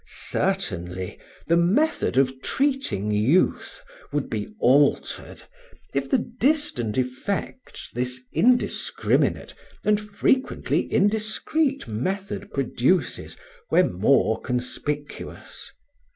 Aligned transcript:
Certainly 0.07 1.19
the 1.45 1.57
method 1.57 2.17
of 2.17 2.41
treating 2.41 3.11
youth 3.11 3.83
would 4.11 4.31
be 4.31 4.47
altered 4.59 5.43
if 5.93 6.09
the 6.09 6.17
distant 6.17 6.97
effects, 6.97 7.91
this 7.93 8.19
indiscriminate, 8.33 9.53
and 9.85 10.01
frequently 10.01 10.91
indiscreet 10.91 11.87
method 11.87 12.49
produces, 12.49 13.37
were 13.69 13.83
more 13.83 14.41
conspicuous. 14.41 15.71